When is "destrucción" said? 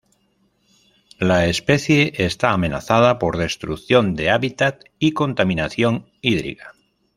3.37-4.15